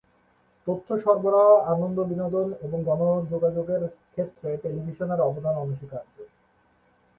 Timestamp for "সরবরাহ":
0.97-1.49